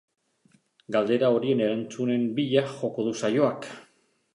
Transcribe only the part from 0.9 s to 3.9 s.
Galdera horien erantzunen bila joko du saioak.